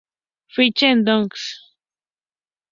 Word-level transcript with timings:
Ficha 0.55 0.87
en 0.93 0.99
Discogs 1.05 1.43